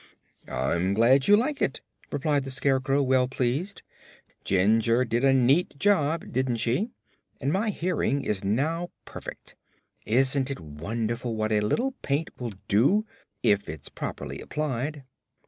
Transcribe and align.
"I'm 0.47 0.95
glad 0.95 1.27
you 1.27 1.37
like 1.37 1.61
it," 1.61 1.79
replied 2.11 2.43
the 2.43 2.49
Scarecrow, 2.49 3.03
well 3.03 3.27
pleased. 3.27 3.83
"Jinjur 4.43 5.05
did 5.05 5.23
a 5.23 5.31
neat 5.31 5.77
job, 5.77 6.33
didn't 6.33 6.55
she? 6.57 6.89
And 7.39 7.53
my 7.53 7.69
hearing 7.69 8.23
is 8.23 8.43
now 8.43 8.89
perfect. 9.05 9.53
Isn't 10.07 10.49
it 10.49 10.59
wonderful 10.59 11.35
what 11.35 11.51
a 11.51 11.59
little 11.61 11.91
paint 12.01 12.31
will 12.39 12.53
do, 12.67 13.05
if 13.43 13.69
it's 13.69 13.89
properly 13.89 14.41
applied?" 14.41 15.03